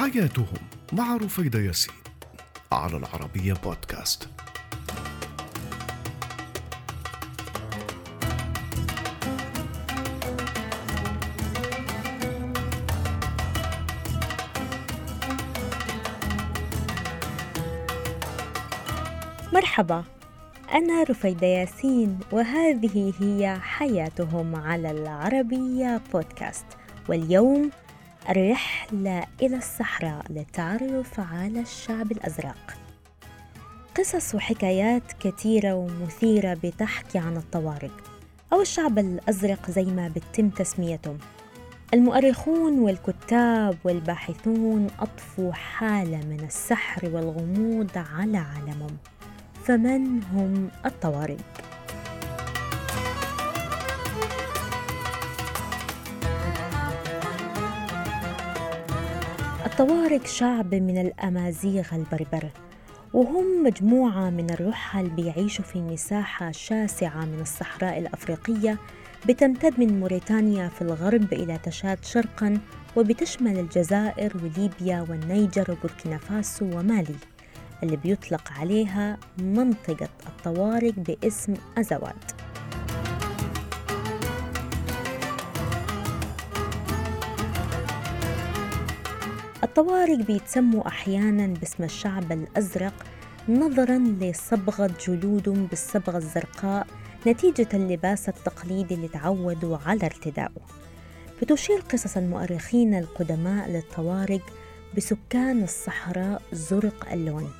[0.00, 0.58] حياتهم
[0.92, 1.94] مع رفيدة ياسين
[2.72, 4.28] على العربية بودكاست.
[19.52, 20.04] مرحبا
[20.74, 26.66] أنا رفيدة ياسين وهذه هي حياتهم على العربية بودكاست.
[27.08, 27.70] واليوم
[28.28, 32.76] الرحلة إلى الصحراء للتعرف على الشعب الأزرق.
[33.96, 38.02] قصص وحكايات كثيرة ومثيرة بتحكي عن الطوارق
[38.52, 41.18] أو الشعب الأزرق زي ما بتم تسميتهم.
[41.94, 48.96] المؤرخون والكتاب والباحثون أضفوا حالة من السحر والغموض على عالمهم.
[49.64, 51.69] فمن هم الطوارق؟
[59.80, 62.48] الطوارق شعب من الأمازيغ البربر
[63.14, 68.78] وهم مجموعة من الرحل بيعيشوا في مساحة شاسعة من الصحراء الأفريقية
[69.28, 72.58] بتمتد من موريتانيا في الغرب إلى تشاد شرقا
[72.96, 77.16] وبتشمل الجزائر وليبيا والنيجر وبوركينا فاسو ومالي
[77.82, 82.39] اللي بيطلق عليها منطقة الطوارق باسم أزواد
[89.62, 92.94] الطوارق بيتسموا أحيانا باسم الشعب الأزرق
[93.48, 96.86] نظرا لصبغة جلودهم بالصبغة الزرقاء
[97.26, 100.62] نتيجة اللباس التقليدي اللي تعودوا على ارتداؤه.
[101.42, 104.42] بتشير قصص المؤرخين القدماء للطوارق
[104.96, 107.50] بسكان الصحراء زرق اللون.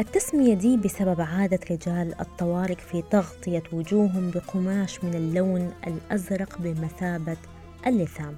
[0.00, 7.36] التسمية دي بسبب عادة رجال الطوارق في تغطية وجوههم بقماش من اللون الأزرق بمثابة
[7.86, 8.36] اللثام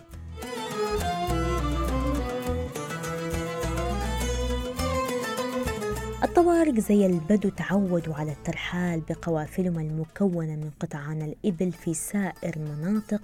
[6.43, 13.21] الطوارق زي البدو تعودوا على الترحال بقوافلهم المكونة من قطعان الإبل في سائر مناطق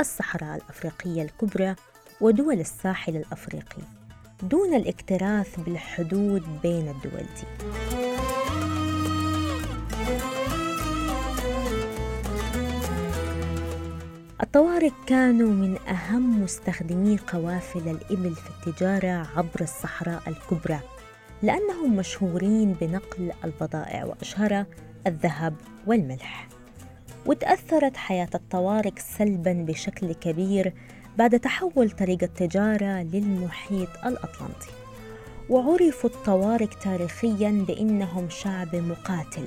[0.00, 1.74] الصحراء الأفريقية الكبرى
[2.20, 3.82] ودول الساحل الأفريقي
[4.42, 7.66] دون الاكتراث بالحدود بين الدول دي.
[14.42, 20.80] الطوارق كانوا من أهم مستخدمي قوافل الإبل في التجارة عبر الصحراء الكبرى.
[21.42, 24.66] لأنهم مشهورين بنقل البضائع وأشهرها
[25.06, 25.54] الذهب
[25.86, 26.48] والملح.
[27.26, 30.72] وتأثرت حياة الطوارق سلبا بشكل كبير
[31.18, 34.70] بعد تحول طريق التجارة للمحيط الأطلنطي.
[35.50, 39.46] وعرفوا الطوارق تاريخيا بأنهم شعب مقاتل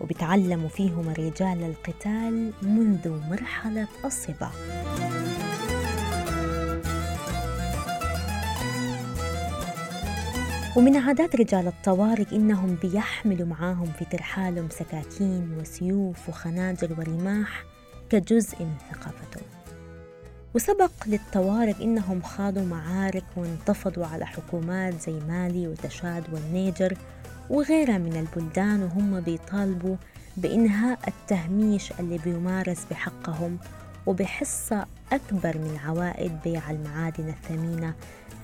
[0.00, 4.50] وبتعلموا فيهم الرجال القتال منذ مرحلة الصبا.
[10.76, 17.64] ومن عادات رجال الطوارق إنهم بيحملوا معاهم في ترحالهم سكاكين وسيوف وخناجر ورماح
[18.10, 19.46] كجزء من ثقافتهم
[20.54, 26.96] وسبق للطوارق إنهم خاضوا معارك وانتفضوا على حكومات زي مالي وتشاد والنيجر
[27.50, 29.96] وغيرها من البلدان وهم بيطالبوا
[30.36, 33.58] بإنهاء التهميش اللي بيمارس بحقهم
[34.06, 37.94] وبحصة أكبر من عوائد بيع المعادن الثمينة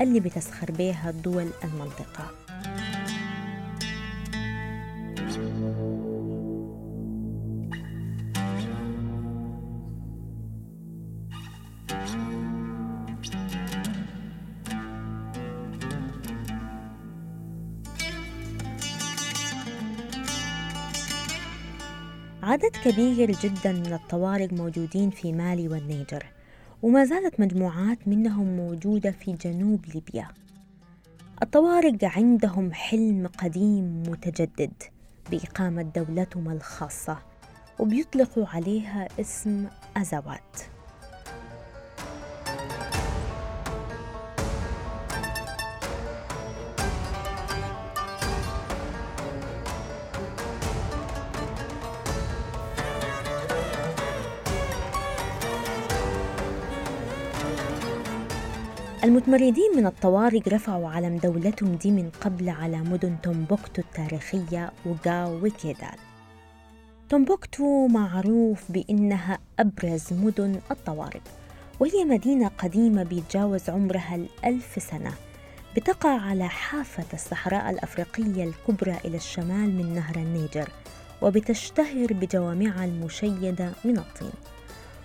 [0.01, 2.31] اللي بتسخر بها دول المنطقة.
[22.43, 26.27] عدد كبير جدا من الطوارق موجودين في مالي والنيجر.
[26.83, 30.29] وما زالت مجموعات منهم موجودة في جنوب ليبيا.
[31.43, 34.73] الطوارق عندهم حلم قديم متجدد
[35.31, 37.19] بإقامة دولتهم الخاصة
[37.79, 39.67] وبيطلقوا عليها اسم
[39.97, 40.72] أزوات.
[59.23, 65.97] المتمردين من الطوارق رفعوا علم دولتهم دي من قبل على مدن تومبوكتو التاريخية وغاو وكيدال
[67.09, 71.23] تومبوكتو معروف بأنها أبرز مدن الطوارق
[71.81, 75.13] وهي مدينة قديمة بيتجاوز عمرها الألف سنة
[75.77, 80.69] بتقع على حافة الصحراء الأفريقية الكبرى إلى الشمال من نهر النيجر
[81.23, 84.33] وبتشتهر بجوامعها المشيدة من الطين.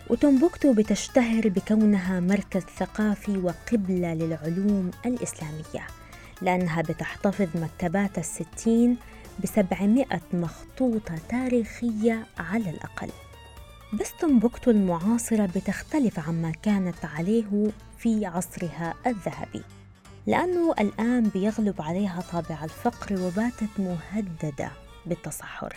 [0.09, 5.87] وتومبوكتو بتشتهر بكونها مركز ثقافي وقبلة للعلوم الإسلامية
[6.41, 8.97] لأنها بتحتفظ مكتبات الستين
[9.43, 13.09] بسبعمائة مخطوطة تاريخية على الأقل.
[13.93, 19.61] بس تنبكتو المعاصرة بتختلف عما كانت عليه في عصرها الذهبي
[20.27, 24.71] لأنه الآن بيغلب عليها طابع الفقر وباتت مهددة
[25.05, 25.73] بالتصحر.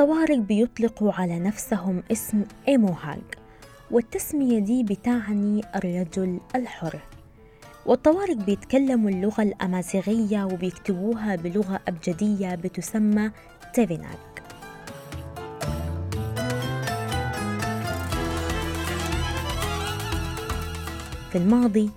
[0.00, 3.20] الطوارق بيطلقوا على نفسهم اسم إيموهاج
[3.90, 7.00] والتسمية دي بتعني الرجل الحر.
[7.86, 13.30] والطوارق بيتكلموا اللغة الأمازيغية وبيكتبوها بلغة أبجدية بتسمى
[13.74, 14.42] تيفيناك
[21.32, 21.90] في الماضي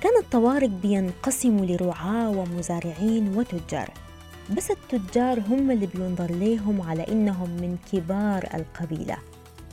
[0.00, 4.05] كان الطوارق بينقسموا لرعاة ومزارعين وتجار
[4.50, 9.16] بس التجار هم اللي بينظر ليهم على إنهم من كبار القبيلة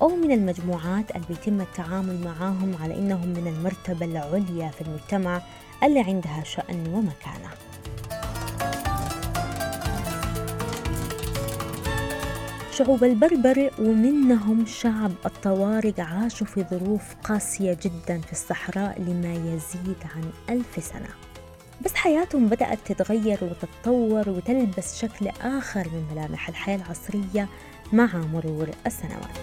[0.01, 5.41] أو من المجموعات اللي بيتم التعامل معاهم على إنهم من المرتبة العليا في المجتمع
[5.83, 7.49] اللي عندها شأن ومكانة.
[12.71, 20.55] شعوب البربر ومنهم شعب الطوارق عاشوا في ظروف قاسية جدا في الصحراء لما يزيد عن
[20.55, 21.32] ألف سنة.
[21.85, 27.47] بس حياتهم بدأت تتغير وتتطور وتلبس شكل آخر من ملامح الحياة العصرية
[27.93, 29.37] مع مرور السنوات.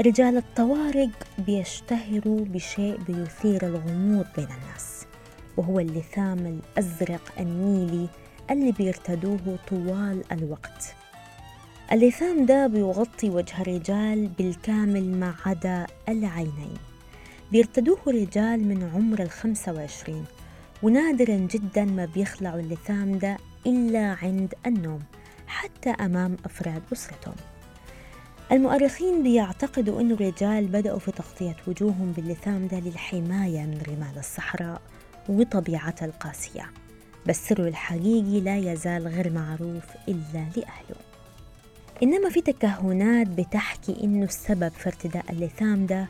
[0.00, 5.06] رجال الطوارق بيشتهروا بشيء بيثير الغموض بين الناس
[5.56, 8.08] وهو اللثام الأزرق النيلي
[8.50, 10.94] اللي بيرتدوه طوال الوقت.
[11.92, 16.74] اللثام ده بيغطي وجه الرجال بالكامل ما عدا العينين.
[17.52, 20.24] بيرتدوه رجال من عمر الخمسة وعشرين
[20.82, 23.36] ونادرا جدا ما بيخلعوا اللثام ده
[23.66, 25.00] إلا عند النوم
[25.46, 27.34] حتى أمام أفراد أسرتهم.
[28.52, 34.82] المؤرخين بيعتقدوا أن الرجال بدأوا في تغطية وجوههم باللثام ده للحماية من رمال الصحراء
[35.28, 36.70] وطبيعتها القاسية.
[37.26, 41.15] بس سره الحقيقي لا يزال غير معروف إلا لأهله.
[42.02, 46.06] إنما في تكهنات بتحكي إنه السبب في ارتداء اللثام ده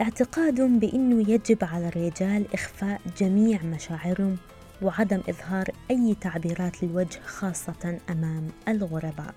[0.00, 4.36] اعتقادهم بإنه يجب على الرجال إخفاء جميع مشاعرهم
[4.82, 9.34] وعدم إظهار أي تعبيرات للوجه خاصة أمام الغرباء.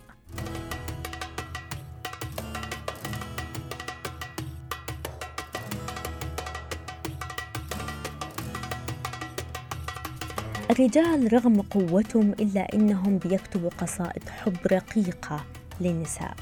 [10.72, 15.46] الرجال رغم قوتهم إلا أنهم بيكتبوا قصائد حب رقيقة
[15.82, 16.36] للنساء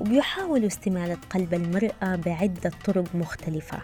[0.00, 3.78] وبيحاولوا استمالة قلب المرأة بعدة طرق مختلفة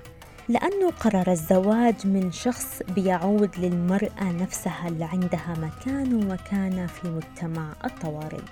[0.48, 8.44] لأنه قرار الزواج من شخص بيعود للمرأة نفسها اللي عندها مكان ومكانة في مجتمع الطوارق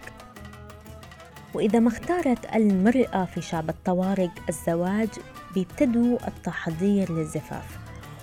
[1.54, 5.08] وإذا ما اختارت المرأة في شعب الطوارق الزواج
[5.54, 7.78] بيبتدوا التحضير للزفاف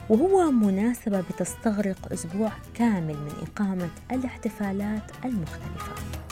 [0.10, 6.27] وهو مناسبة بتستغرق أسبوع كامل من إقامة الاحتفالات المختلفة.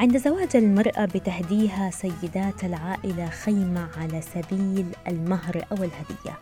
[0.00, 6.38] عند زواج المرأة بتهديها سيدات العائلة خيمة على سبيل المهر أو الهدية.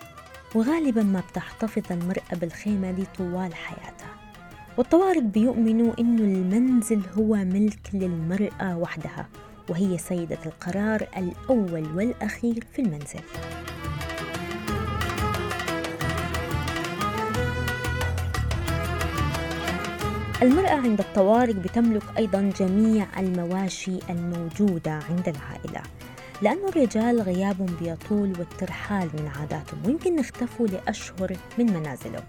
[0.54, 4.14] وغالبا ما بتحتفظ المرأة بالخيمة دي طوال حياتها.
[4.76, 9.28] والطوارق بيؤمنوا إنه المنزل هو ملك للمرأة وحدها
[9.68, 13.20] وهي سيدة القرار الأول والأخير في المنزل.
[20.42, 25.82] المرأة عند الطوارق بتملك أيضا جميع المواشي الموجودة عند العائلة
[26.42, 32.24] لأن الرجال غيابهم بيطول والترحال من عاداتهم ويمكن اختفوا لأشهر من منازلهم.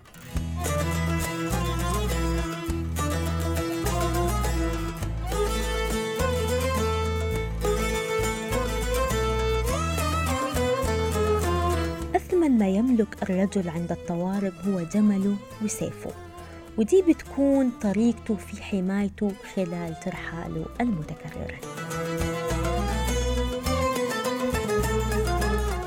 [12.15, 16.28] أثمن ما يملك الرجل عند الطوارق هو جمله وسيفه.
[16.79, 21.59] ودي بتكون طريقته في حمايته خلال ترحاله المتكرر.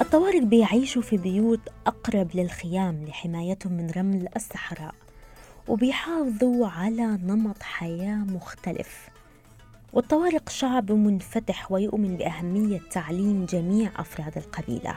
[0.00, 4.94] الطوارق بيعيشوا في بيوت أقرب للخيام لحمايتهم من رمل الصحراء
[5.68, 9.08] وبيحافظوا على نمط حياة مختلف.
[9.92, 14.96] والطوارق شعب منفتح ويؤمن بأهمية تعليم جميع أفراد القبيلة.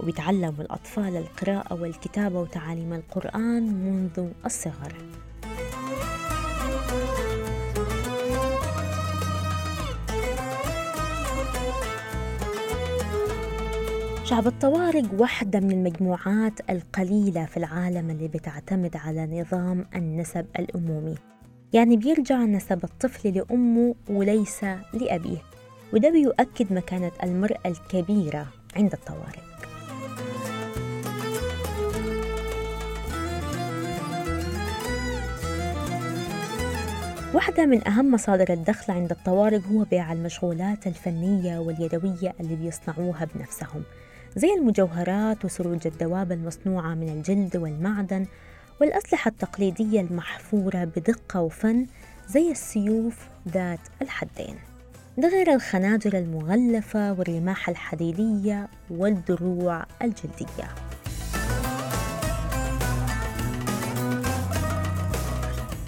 [0.00, 4.92] وبيتعلم الأطفال القراءة والكتابة وتعاليم القرآن منذ الصغر.
[14.24, 21.14] شعب الطوارق واحدة من المجموعات القليلة في العالم اللي بتعتمد على نظام النسب الأمومي.
[21.72, 25.42] يعني بيرجع نسب الطفل لأمه وليس لأبيه.
[25.92, 29.75] وده بيؤكد مكانة المرأة الكبيرة عند الطوارق
[37.36, 43.82] واحدة من أهم مصادر الدخل عند الطوارق هو بيع المشغولات الفنية واليدوية اللي بيصنعوها بنفسهم
[44.36, 48.26] زي المجوهرات وسروج الدواب المصنوعة من الجلد والمعدن
[48.80, 51.86] والأسلحة التقليدية المحفورة بدقة وفن
[52.28, 54.56] زي السيوف ذات الحدين.
[55.18, 60.68] ده غير الخناجر المغلفة والرماح الحديدية والدروع الجلدية.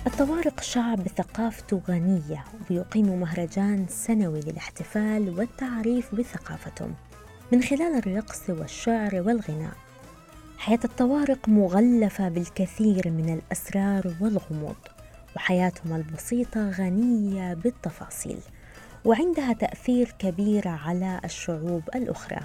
[0.06, 6.94] الطوارق شعب ثقافته غنية ويقيم مهرجان سنوي للاحتفال والتعريف بثقافتهم
[7.52, 9.72] من خلال الرقص والشعر والغناء.
[10.58, 14.76] حياة الطوارق مغلفة بالكثير من الأسرار والغموض
[15.36, 18.38] وحياتهم البسيطة غنية بالتفاصيل
[19.04, 22.40] وعندها تأثير كبير على الشعوب الأخرى.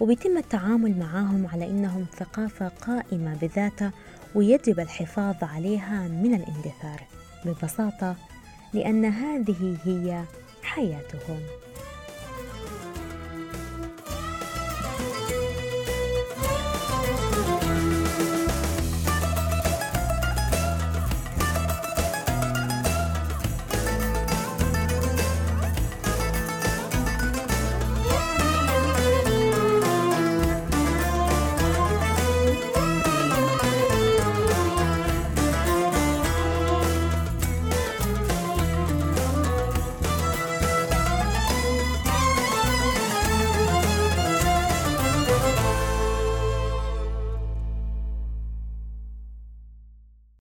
[0.00, 3.92] وبيتم التعامل معهم على إنهم ثقافة قائمة بذاتها
[4.34, 7.02] ويجب الحفاظ عليها من الاندثار
[7.44, 8.16] ببساطة
[8.72, 10.24] لأن هذه هي
[10.62, 11.40] حياتهم.